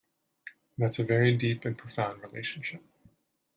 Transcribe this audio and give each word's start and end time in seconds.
That's 0.79 0.97
a 0.97 1.03
very 1.03 1.37
deep 1.37 1.63
and 1.63 1.77
profound 1.77 2.23
relationship. 2.23 2.81